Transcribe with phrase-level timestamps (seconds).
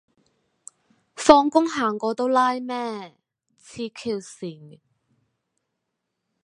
[1.15, 3.15] 放工行過都拉咩，
[3.59, 4.79] 痴 Q 線